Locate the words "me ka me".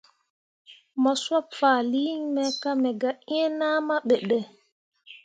2.35-2.89